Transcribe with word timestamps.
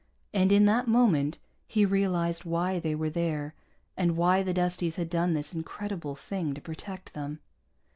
And 0.33 0.51
in 0.51 0.65
that 0.65 0.87
moment 0.87 1.37
he 1.67 1.85
realized 1.85 2.43
why 2.43 2.79
they 2.79 2.95
were 2.95 3.11
there 3.11 3.53
and 3.95 4.17
why 4.17 4.41
the 4.41 4.51
Dusties 4.51 4.95
had 4.95 5.11
done 5.11 5.35
this 5.35 5.53
incredible 5.53 6.15
thing 6.15 6.55
to 6.55 6.59
protect 6.61 7.13
them. 7.13 7.39